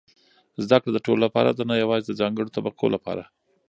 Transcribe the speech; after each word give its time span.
زده 0.63 0.77
کړه 0.81 0.91
د 0.93 0.99
ټولو 1.05 1.19
لپاره 1.25 1.49
ده، 1.57 1.63
نه 1.71 1.75
یوازې 1.83 2.05
د 2.07 2.11
ځانګړو 2.21 2.53
طبقو 2.55 2.85
لپاره. 2.95 3.23